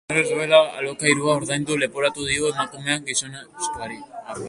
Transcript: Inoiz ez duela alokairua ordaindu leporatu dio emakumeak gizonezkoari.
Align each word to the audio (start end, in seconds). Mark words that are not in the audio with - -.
Inoiz 0.09 0.21
ez 0.27 0.29
duela 0.37 0.61
alokairua 0.77 1.35
ordaindu 1.41 1.77
leporatu 1.83 2.27
dio 2.31 2.51
emakumeak 2.57 3.07
gizonezkoari. 3.13 4.01